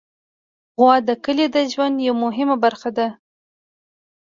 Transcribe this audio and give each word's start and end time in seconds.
غوا 0.79 0.95
د 1.07 1.09
کلي 1.23 1.45
د 1.55 1.57
ژوند 1.71 1.95
یوه 2.07 2.19
مهمه 2.25 2.55
برخه 2.63 2.89
ده. 2.97 3.07